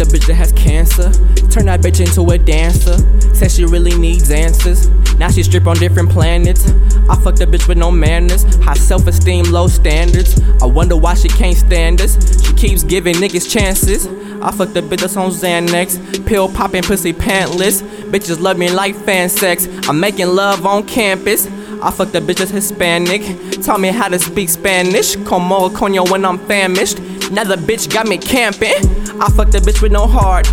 a 0.00 0.04
bitch 0.04 0.26
that 0.26 0.34
has 0.34 0.52
cancer. 0.52 1.10
Turn 1.50 1.66
that 1.66 1.80
bitch 1.80 2.00
into 2.00 2.30
a 2.30 2.38
dancer. 2.38 2.96
Said 3.34 3.50
she 3.50 3.64
really 3.64 3.96
needs 3.98 4.30
answers. 4.30 4.88
Now 5.18 5.30
she 5.30 5.42
strip 5.42 5.66
on 5.66 5.76
different 5.76 6.10
planets. 6.10 6.70
I 7.08 7.16
fucked 7.16 7.40
a 7.40 7.46
bitch 7.46 7.68
with 7.68 7.78
no 7.78 7.90
manners. 7.90 8.44
High 8.64 8.74
self 8.74 9.06
esteem, 9.06 9.46
low 9.46 9.66
standards. 9.66 10.40
I 10.62 10.66
wonder 10.66 10.96
why 10.96 11.14
she 11.14 11.28
can't 11.28 11.56
stand 11.56 12.00
us. 12.00 12.16
She 12.46 12.54
keeps 12.54 12.84
giving 12.84 13.16
niggas 13.16 13.50
chances. 13.50 14.06
I 14.40 14.52
fucked 14.52 14.76
a 14.76 14.82
bitch 14.82 15.00
that's 15.00 15.16
on 15.16 15.30
Xanax. 15.30 16.26
Pill 16.26 16.48
popping, 16.52 16.82
pussy 16.82 17.12
pantless. 17.12 17.82
Bitches 18.10 18.40
love 18.40 18.58
me 18.58 18.70
like 18.70 18.94
fan 18.94 19.28
sex. 19.28 19.66
I'm 19.88 19.98
making 20.00 20.28
love 20.28 20.66
on 20.66 20.86
campus. 20.86 21.46
I 21.80 21.90
fucked 21.90 22.14
a 22.14 22.20
bitch 22.20 22.38
that's 22.38 22.50
Hispanic. 22.50 23.22
Taught 23.62 23.80
me 23.80 23.88
how 23.88 24.08
to 24.08 24.18
speak 24.18 24.48
Spanish. 24.48 25.16
Como 25.24 25.68
coño 25.70 26.10
when 26.10 26.24
I'm 26.24 26.38
famished. 26.46 26.98
Now 27.30 27.44
the 27.44 27.56
bitch 27.56 27.92
got 27.92 28.08
me 28.08 28.16
camping. 28.16 28.72
I 29.20 29.28
fucked 29.28 29.54
a 29.54 29.60
bitch 29.60 29.82
with 29.82 29.92
no 29.92 30.06
heart. 30.06 30.48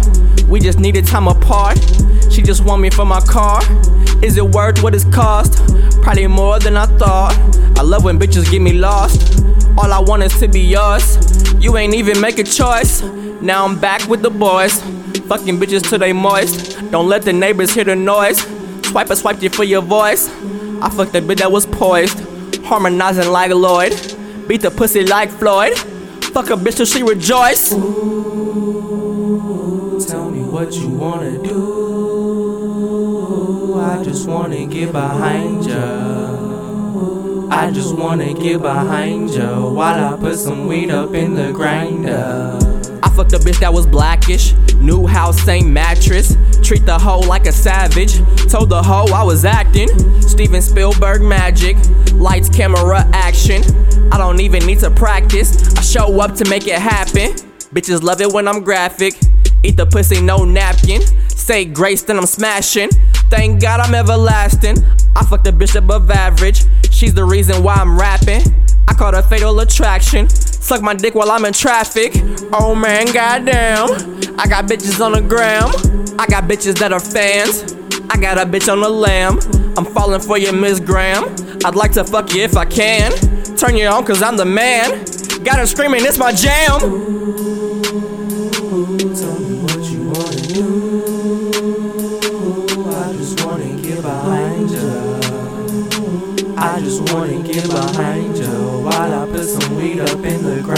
We 0.50 0.60
just 0.60 0.78
needed 0.78 1.08
time 1.08 1.28
apart. 1.28 1.78
She 2.30 2.42
just 2.42 2.66
want 2.66 2.82
me 2.82 2.90
for 2.90 3.06
my 3.06 3.22
car. 3.22 3.62
Is 4.22 4.38
it 4.38 4.44
worth 4.44 4.84
what 4.84 4.94
it's 4.94 5.06
cost? 5.06 5.54
Probably 6.02 6.28
more 6.28 6.60
than 6.60 6.76
I 6.76 6.86
thought. 6.86 7.34
I 7.78 7.82
love 7.82 8.04
when 8.04 8.20
bitches 8.20 8.52
get 8.52 8.62
me 8.62 8.74
lost. 8.74 9.42
All 9.78 9.92
I 9.92 10.00
want 10.00 10.24
is 10.24 10.38
to 10.40 10.50
be 10.50 10.60
yours. 10.60 11.18
You 11.64 11.78
ain't 11.78 11.96
even 11.96 12.20
make 12.20 12.40
a 12.40 12.44
choice. 12.44 13.02
Now 13.42 13.66
I'm 13.66 13.80
back 13.80 14.08
with 14.10 14.22
the 14.22 14.30
boys. 14.30 14.82
Fucking 15.28 15.58
bitches 15.58 15.90
till 15.90 16.00
they 16.00 16.12
moist. 16.12 16.78
Don't 16.92 17.08
let 17.08 17.22
the 17.22 17.32
neighbors 17.32 17.74
hear 17.74 17.86
the 17.86 17.96
noise. 17.96 18.40
Swipe 18.86 19.10
a 19.10 19.16
swipe 19.16 19.42
you 19.42 19.50
for 19.50 19.64
your 19.64 19.82
voice. 19.82 20.30
I 20.82 20.90
fucked 20.90 21.14
that 21.14 21.24
bitch 21.24 21.38
that 21.38 21.52
was 21.52 21.66
poised. 21.66 22.20
Harmonizing 22.66 23.32
like 23.32 23.52
Lloyd. 23.52 23.94
Beat 24.48 24.62
the 24.62 24.72
pussy 24.72 25.06
like 25.06 25.30
Floyd. 25.30 25.74
Fuck 26.36 26.50
a 26.50 26.58
bitch 26.58 26.76
till 26.76 26.86
she 26.86 27.02
rejoice. 27.02 27.72
Ooh, 27.72 27.80
tell 30.06 30.30
me 30.30 30.44
what 30.44 30.74
you 30.74 30.90
wanna 30.90 31.38
do. 31.38 32.60
I 33.80 34.04
just 34.04 34.28
wanna 34.28 34.66
get 34.66 34.92
behind 34.92 35.66
ya. 35.66 36.36
I 37.50 37.72
just 37.72 37.96
wanna 37.96 38.34
get 38.34 38.62
behind 38.62 39.30
ya 39.30 39.62
while 39.70 40.14
I 40.14 40.18
put 40.18 40.38
some 40.38 40.68
weed 40.68 40.92
up 40.92 41.14
in 41.14 41.36
the 41.36 41.54
grinder. 41.54 42.65
A 43.36 43.38
bitch 43.38 43.60
that 43.60 43.74
was 43.74 43.86
blackish. 43.86 44.54
New 44.76 45.06
house, 45.06 45.38
same 45.42 45.74
mattress. 45.74 46.38
Treat 46.64 46.86
the 46.86 46.98
hoe 46.98 47.20
like 47.20 47.48
a 47.48 47.52
savage. 47.52 48.18
Told 48.50 48.70
the 48.70 48.82
hoe 48.82 49.08
I 49.14 49.24
was 49.24 49.44
acting. 49.44 49.90
Steven 50.22 50.62
Spielberg 50.62 51.22
magic. 51.22 51.76
Lights, 52.14 52.48
camera, 52.48 53.06
action. 53.12 53.62
I 54.14 54.18
don't 54.18 54.40
even 54.40 54.66
need 54.66 54.80
to 54.80 54.90
practice. 54.90 55.78
I 55.78 55.82
show 55.82 56.18
up 56.22 56.36
to 56.36 56.50
make 56.50 56.68
it 56.68 56.80
happen. 56.80 57.34
Bitches 57.74 58.02
love 58.02 58.22
it 58.22 58.32
when 58.32 58.48
I'm 58.48 58.64
graphic. 58.64 59.16
Eat 59.64 59.76
the 59.76 59.86
pussy, 59.86 60.22
no 60.22 60.46
napkin. 60.46 61.02
Say 61.28 61.66
grace, 61.66 62.04
then 62.04 62.18
I'm 62.18 62.28
smashing. 62.28 62.90
Thank 63.30 63.62
God 63.62 63.82
I'm 63.82 63.94
everlasting. 63.94 64.78
I 65.14 65.26
fucked 65.26 65.46
a 65.48 65.52
bitch 65.52 65.76
above 65.76 66.10
average. 66.10 66.64
She's 66.90 67.14
the 67.14 67.26
reason 67.26 67.64
why 67.64 67.74
I'm 67.74 68.00
rapping. 68.00 68.44
I 68.88 68.94
call 68.94 69.14
her 69.14 69.24
fatal 69.24 69.60
attraction. 69.60 70.30
Suck 70.66 70.82
my 70.82 70.96
dick 70.96 71.14
while 71.14 71.30
I'm 71.30 71.46
in 71.46 71.54
traffic. 71.54 72.14
Oh 72.52 72.74
man, 72.74 73.06
goddamn. 73.14 73.88
I 74.40 74.48
got 74.48 74.66
bitches 74.66 75.00
on 75.00 75.12
the 75.12 75.22
gram. 75.22 75.70
I 76.18 76.26
got 76.26 76.46
bitches 76.46 76.80
that 76.80 76.92
are 76.92 77.00
fans. 77.00 77.76
I 78.10 78.18
got 78.20 78.40
a 78.40 78.50
bitch 78.50 78.68
on 78.74 78.82
the 78.82 78.90
lam. 78.90 79.38
I'm 79.78 79.86
falling 79.86 80.22
for 80.22 80.40
you, 80.40 80.52
Miss 80.52 80.80
Graham. 80.80 81.26
I'd 81.64 81.76
like 81.76 81.92
to 81.92 82.04
fuck 82.04 82.34
you 82.34 82.42
if 82.42 82.58
I 82.58 82.66
can. 82.66 83.12
Turn 83.56 83.78
you 83.78 83.86
on, 83.86 84.04
cause 84.06 84.24
I'm 84.24 84.38
the 84.38 84.46
man. 84.46 85.06
Got 85.44 85.60
her 85.60 85.68
screaming, 85.68 86.04
it's 86.04 86.18
my 86.18 86.32
jam. 86.32 86.80
Tell 86.80 86.90
me 89.42 89.60
what 89.62 89.84
you 89.86 90.10
wanna 90.10 90.42
do. 90.50 90.66
I 92.90 93.14
just 93.14 93.46
wanna 93.46 93.82
get 93.84 94.02
behind 94.02 94.72
you. 94.72 95.20
I 96.58 96.80
just 96.80 97.14
wanna 97.14 97.44
get 97.44 97.70
behind 97.70 98.25
while 98.98 99.14
I 99.14 99.26
put 99.30 99.46
some 99.46 99.76
weed 99.76 100.00
up 100.00 100.24
in 100.24 100.44
the 100.44 100.62
ground. 100.62 100.75